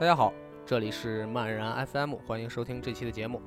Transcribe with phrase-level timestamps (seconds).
[0.00, 0.32] 大家好，
[0.64, 3.42] 这里是漫然 FM，欢迎收听这期的节目。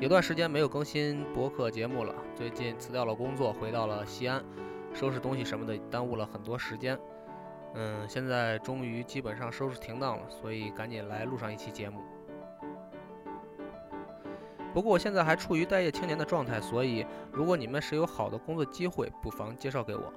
[0.00, 4.42] 有段时间没有更新博客节目了，最近辞掉了工作，回到了西安，
[4.94, 6.98] 收拾东西什么的，耽误了很多时间。
[7.74, 12.00] 嗯，现在终于基本上收拾停当了，所以赶紧来录上一期节目。
[14.72, 20.10] 不过我现在还处于待业青年的状态，所以如果你们是有好的工作机会，不妨介绍给我。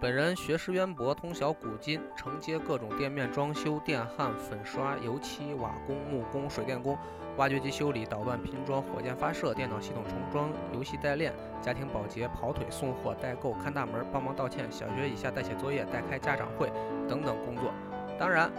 [0.00, 6.98] 本人学识渊博，通晓古今，承接各种店面装修、电焊、粉刷、油漆、瓦工、木工、水电工、
[7.36, 16.70] 挖掘机修理、捣乱拼装、火箭发射、电脑系统重装、游戏代练、家庭保洁、跑腿送货、代购、看大门、帮忙道歉、小学以下代写作业、代开家长会
[17.08, 17.72] 等等工作。
[18.18, 18.50] 当然，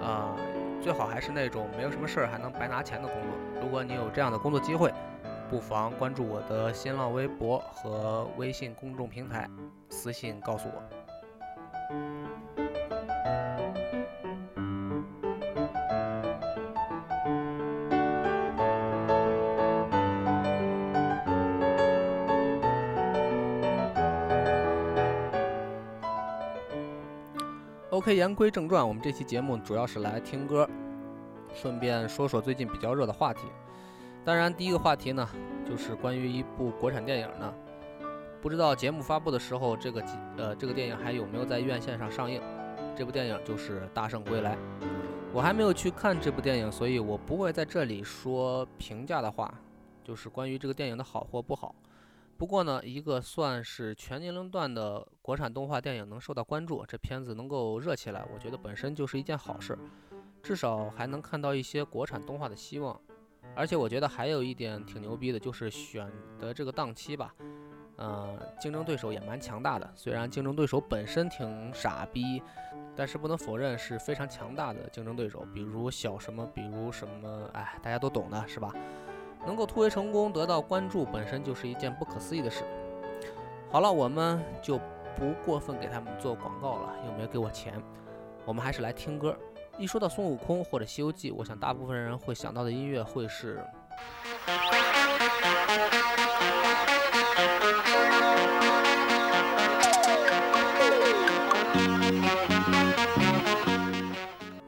[0.00, 0.36] 啊，
[0.80, 3.60] 最好还是那种没有什么事儿还能白拿钱的工作。
[3.60, 4.92] 如果你有这样的工作机会，
[5.52, 9.46] 不妨关注我的新浪微博和微信公众平台，
[9.90, 10.82] 私信告诉我。
[27.90, 30.66] OK，言归正传，我们这期节目主要是来听歌，
[31.52, 33.42] 顺便说说最近比较热的话题。
[34.24, 35.28] 当然，第一个话题呢，
[35.68, 37.52] 就是关于一部国产电影呢。
[38.40, 40.00] 不知道节目发布的时候，这个
[40.36, 42.40] 呃这个电影还有没有在院线上上映？
[42.96, 44.54] 这部电影就是《大圣归来》。
[45.32, 49.52] 我还没有去看这部电影，所以我不会在这里说评价的话，
[50.04, 51.74] 就是关于这个电影的好或不好。
[52.36, 59.76] 不过呢，一个算是全年龄段的国产动画电影能受到关注，这片子能够热起来，我觉得本身就是一件好事，
[60.42, 63.00] 至少还能看到一些国产动画的希望。
[63.54, 67.34] 而且我觉得还有一点挺牛逼的，就是选的这个档期吧，
[67.96, 69.90] 呃，竞争对手也蛮强大的。
[69.94, 72.42] 虽然竞争对手本身挺傻逼，
[72.96, 75.46] 但是不能否认是非常强大的竞争对手。
[75.52, 78.72] 比如小什么，比如什么，哎，大家都懂的是吧？
[79.44, 82.64] 能够突围成功，得到关注，本身就是一件不可思议的事。
[83.70, 84.78] 好了，我们就
[85.16, 87.82] 不过分给他们做广告了，又没有给我钱，
[88.46, 89.36] 我们还是来听歌。
[89.78, 93.58] 一说到孙悟空或者《西游记》，我想大部分人会想到的音乐会是。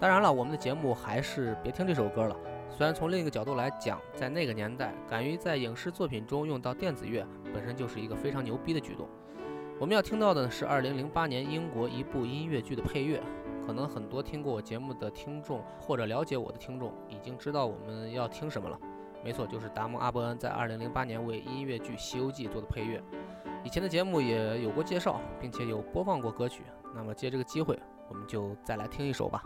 [0.00, 2.34] 当然了，我们的节目还是别听这首歌了。
[2.70, 9.06] 虽然从另一个角度来讲，在那个年代，敢于在影视作品中用到电子乐，本身就是一个非常牛逼的举动。
[9.78, 13.22] 我们要听到的是2008年英国一部音乐剧的配乐。
[13.66, 18.78] 可能很多听过我节目的听众，或者了解我的听众，已经知道我们要听什么了。
[19.24, 23.02] 没错，就是达蒙阿伯恩在2008年为音乐剧《西游记》做的配乐。
[23.64, 26.62] 以前的节目也有过介绍，并且有播放过歌曲。
[26.94, 27.78] 那么借这个机会，
[28.10, 29.42] 我们就再来听一首吧。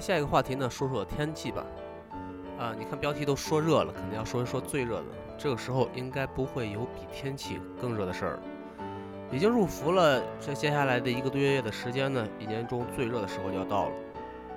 [0.00, 1.64] 下一个话题呢，说说天气吧。
[2.58, 5.06] 啊，你看标题都说热了，肯定要说一说最热的。
[5.38, 8.38] 这个时候应该不会有比天气更热的事儿。
[9.32, 13.94] 已经入伏了，这接下来的一个多月的时间呢，一年中最热的时候就要到了。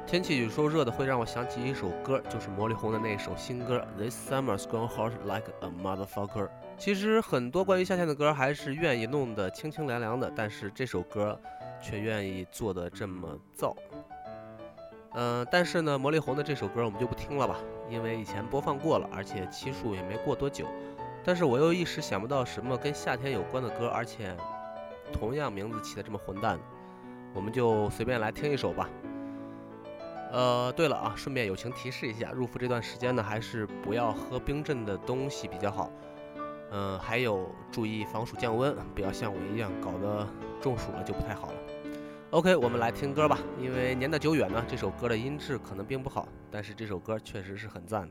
[0.05, 6.47] 天气有时候热的会让我想起一首歌，就是魔力红的那首新歌《This Summer's Gone Hot Like a Motherfucker》。
[6.77, 11.39] 其实很多关于夏天的歌还是愿意弄得清清凉凉的，但是这首歌
[11.81, 13.73] 却愿意做的这么燥。
[15.15, 17.57] 嗯，但是呢，魔力红的这首歌我们就不听了吧，
[17.89, 20.65] 因为以前播放过了，而且期数也没过多久。
[21.23, 24.35] 但是我又一时想不到什么跟夏天有关的歌，而且
[25.11, 26.59] 同样名字起的这么混蛋，
[27.33, 28.89] 我们就随便来听一首吧。
[30.31, 35.91] 呃，对了啊，顺便友情提示一下，入伏这段时间呢，还是不要喝冰镇的东西比较好。
[36.71, 40.27] 嗯，还有注意防暑降温，不要像我一样搞得
[40.59, 41.53] 中暑了就不太好了。
[42.33, 43.37] OK，我们来听歌吧。
[43.61, 48.09] 因为年代久远呢，这首歌的音质可能并不好，但是这首歌确实是很赞的。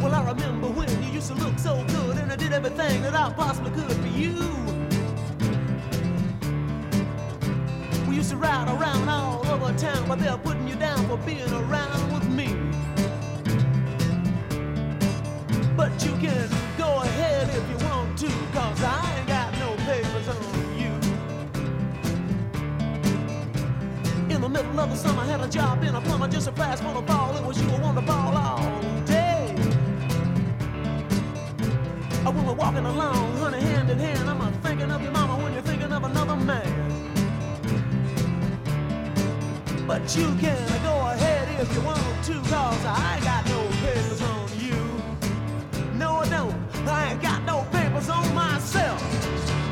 [0.00, 3.12] Well, I remember when you used to look so good and I did everything that
[3.12, 4.36] I possibly could for you.
[8.08, 11.52] We used to ride around all over town, but they're putting you down for being
[11.52, 12.65] around with me.
[15.96, 20.28] But you can go ahead if you want to, cause I ain't got no papers
[20.28, 20.92] on you.
[24.34, 26.82] In the middle of the summer, had a job in a plumber, just a fast
[26.82, 27.34] for the fall.
[27.34, 29.54] It was you, I want to ball all day.
[32.26, 35.42] Uh, When we're walking along, honey, hand in hand, I'm a thinking of your mama
[35.42, 37.06] when you're thinking of another man.
[39.86, 44.20] But you can go ahead if you want to, cause I ain't got no papers
[44.20, 44.35] on
[46.88, 49.65] I ain't got no papers on myself.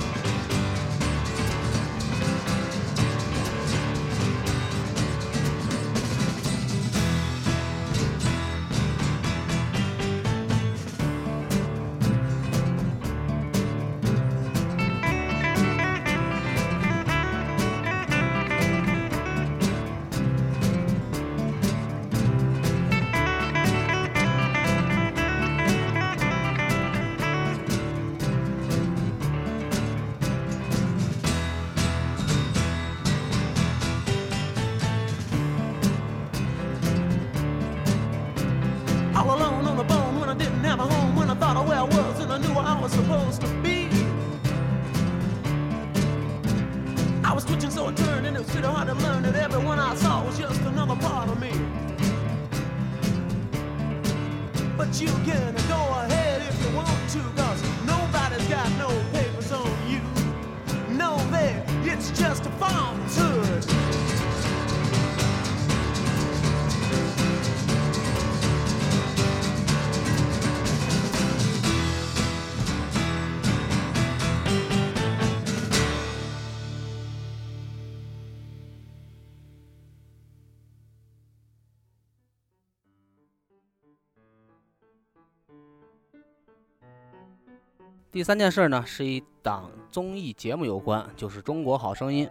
[88.15, 92.25] 第三件事呢，是一档综艺节目有关，就是《中国好声音》。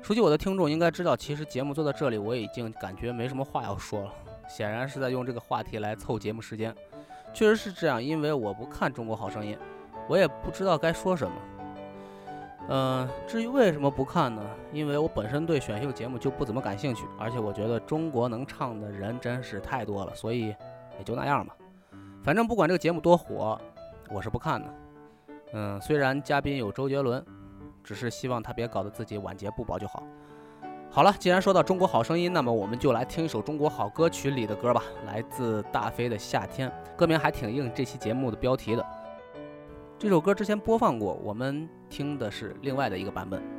[0.00, 4.12] 熟悉我的听众应该知道，其实节目做到这里，我已经感觉没什么话要说了。
[4.48, 6.74] 显然是在用这个话题来凑节目时间。
[7.34, 9.54] 确实是这样，因为我不看《中国好声音》，
[10.08, 11.36] 我也不知道该说什么。
[12.70, 14.42] 嗯、至于为什么不看呢？
[14.72, 21.54] 因为我本身对选秀节目就不怎么感兴趣，而且我觉得中国能唱的人真是太多了，所以也就那样吧。
[22.24, 23.60] 反正不管这个节目多火，
[24.08, 24.74] 我是不看的。
[25.52, 27.24] 嗯，虽然嘉宾有周杰伦，
[27.82, 30.02] 只是希望他别搞得自己晚节不保就好。
[30.90, 38.84] 好了，既然说到中国好声音，那么我们就来听一首中国好歌曲里的歌吧，来自大飞的《夏天》，歌名还挺应这期节目的标题的。
[39.98, 43.57] 这首歌之前播放过，我们听的是另外的一个版本。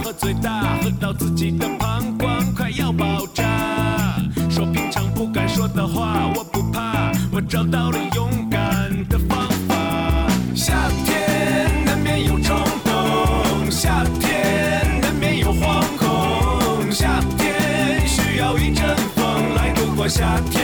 [0.00, 3.44] 喝最大，喝到自己的膀胱快要爆炸。
[4.48, 8.58] 说平常不敢说的话，我不怕，我找到了勇敢
[9.08, 9.76] 的方法。
[10.54, 20.61] 夏天难免有冲动，夏天难免有惶恐，夏天需要一阵风来度过夏天。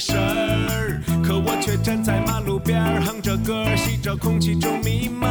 [0.00, 1.00] 事儿。
[1.22, 5.29] 可我却站在马路边，哼着歌儿，吸着空气中弥漫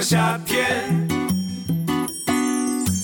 [0.00, 1.08] 夏天。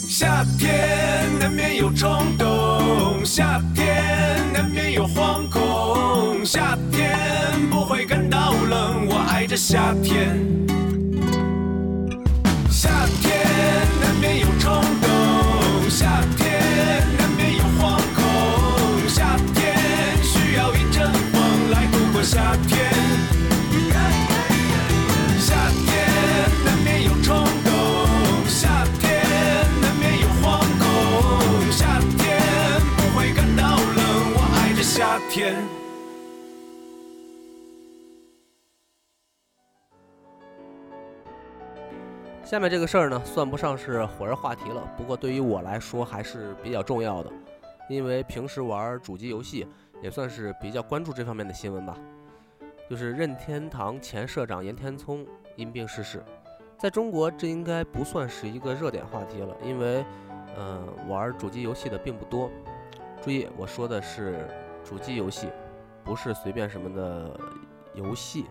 [0.08, 7.10] 夏天难免有冲动，夏天难免有惶恐，夏天
[7.68, 10.38] 不会感到冷，我爱着夏天。
[12.70, 12.88] 夏
[13.20, 13.42] 天
[14.00, 14.46] 难免有
[42.44, 47.32] 下面这个事儿呢，算不上是火热话题了，不过对于我来说还是比较重要的，
[47.88, 49.66] 因为平时玩主机游戏
[50.02, 51.96] 也算是比较关注这方面的新闻吧。
[52.88, 56.22] 就是任天堂前社长岩田聪因病逝世，
[56.78, 60.04] 在中国这应该不算是一个热点话题了，因为，
[60.58, 62.50] 嗯、玩主机游戏的并不多。
[63.22, 64.46] 注意，我说的是
[64.84, 65.48] 主机游戏，
[66.04, 67.40] 不是随便什么的
[67.94, 68.44] 游戏。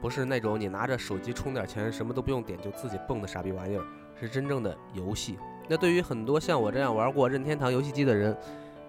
[0.00, 3.84] 不是那种你拿着手机充点钱什么都不用点就自己蹦的傻逼玩意儿，
[4.18, 5.38] 是真正的游戏。
[5.68, 8.36] 那对于很多像我这样玩过任天堂游戏机的人，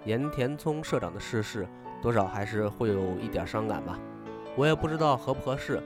[0.05, 1.67] 岩田聪社长的逝世
[2.01, 3.99] 多少还是会有一点伤感吧。
[4.55, 5.81] 我也不知道合不合适。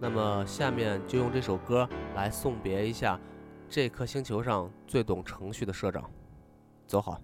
[0.00, 3.18] 那么下面就用这首歌来送别一下
[3.68, 6.08] 这颗星球上最懂程序的社长，
[6.86, 7.20] 走好。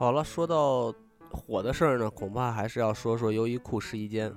[0.00, 0.90] 好了，说到
[1.30, 4.32] 火的事儿呢，恐怕还是要说说优衣库试衣间。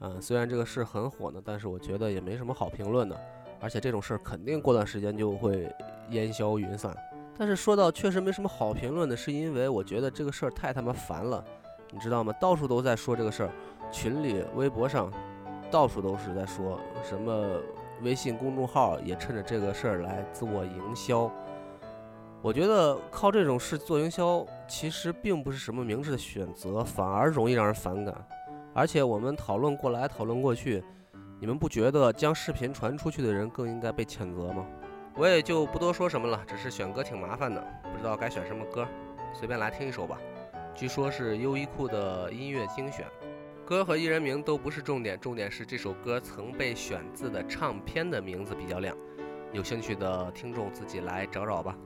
[0.00, 3.20] 嗯，虽然这个事很火呢，但是我觉得也没什么好评论的，
[3.60, 5.70] 而且这种事儿肯定过段时间就会
[6.12, 6.96] 烟消云散。
[7.36, 11.44] 但是说到确实没什么好评论的，是因为我觉得这个事儿太他妈烦了，
[11.92, 12.32] 你知道吗？
[12.40, 13.50] 到处都在说这个事儿，
[13.92, 15.12] 群里、微博上，
[15.70, 17.60] 到处都是在说什么，
[18.00, 21.30] 微信公众号也趁着这个事儿来自我营销。
[22.46, 28.14] 我觉得靠这种事做营销，其实并不是什么明智的选择，反而容易让人反感。
[28.72, 30.80] 而且我们讨论过来讨论过去，
[31.40, 34.64] 你们不觉得将视频传出去的人更应该被谴责吗？
[35.16, 37.60] 我也就不多说什么了，只是选歌挺麻烦的，
[37.92, 38.86] 不知道该选什么歌，
[39.34, 40.16] 随便来听一首吧。
[40.72, 43.06] 据说是优衣库的音乐精选，
[43.64, 48.96] 歌和艺人名都不是重点，重点是这首歌曾被选自的唱片的名字比较亮。
[49.52, 51.76] 有兴趣的听众自己来找找吧。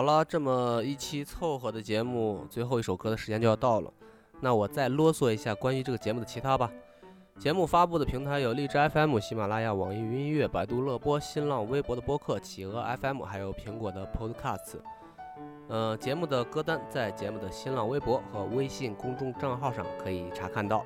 [0.00, 3.92] 好了，这么一期凑合的节目，最后一首歌的时间就要到了。
[4.40, 6.72] 那我再啰嗦一下关于这个节目的其他吧。
[7.38, 14.78] 节目发布的平台有荔枝 FM、喜马拉雅、网易云音乐、百度乐播、新浪微博的播客、企鹅 FM，还有苹果的 Podcast。
[15.68, 20.82] 呃，节目的歌单在节目的新浪微博和微信公众账号上可以查看到。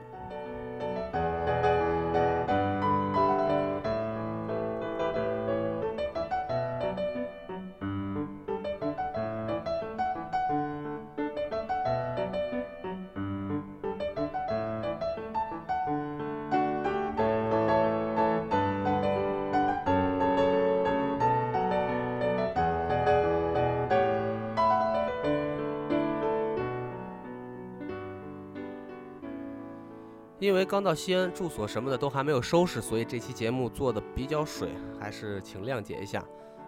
[30.45, 36.23] 因为刚到西安，住所什么的都还没有收拾，所以这期节目做的比较水，还是请谅解一下。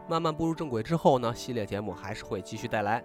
[0.09, 3.05] 慢慢步入正轨之后呢，系列节目还是会继续带来。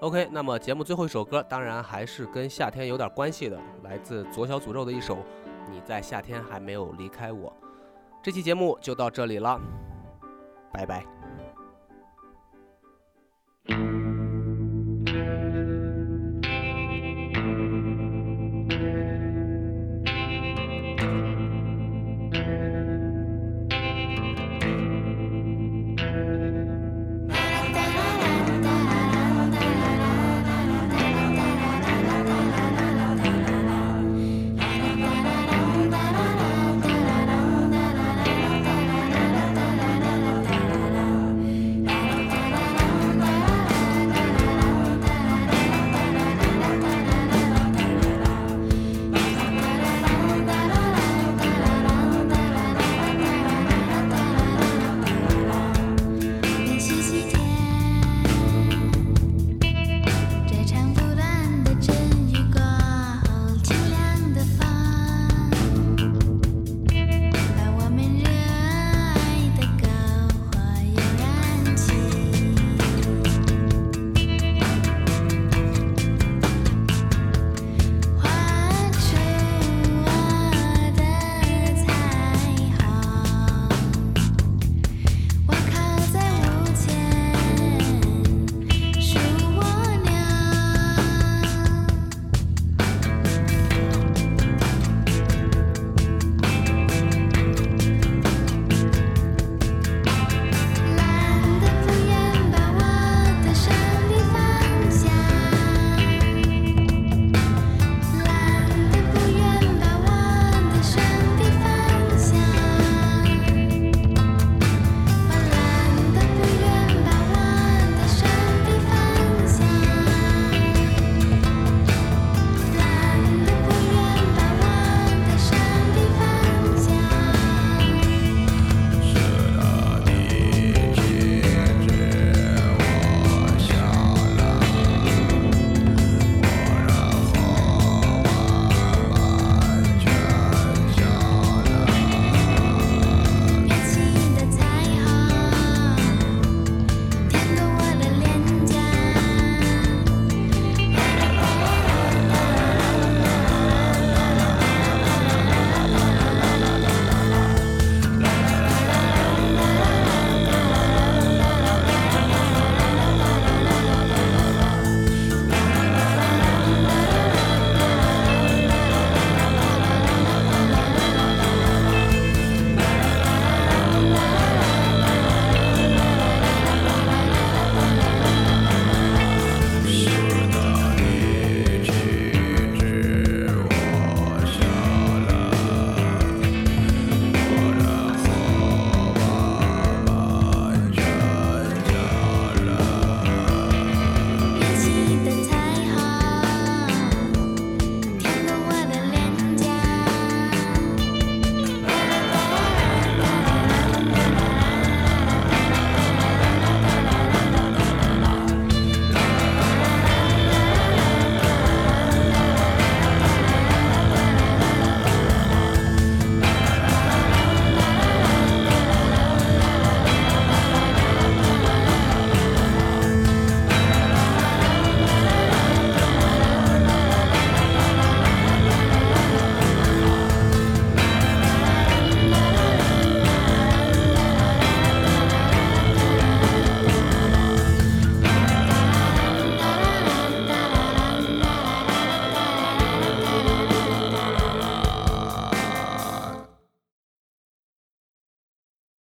[0.00, 5.16] OK，那么节目最后一首歌，当然还是跟夏天有点关系的，来自左小诅咒的一首
[5.70, 7.48] 《你在夏天还没有离开我》。
[8.20, 9.60] 这期节目就到这里了，
[10.72, 11.21] 拜拜。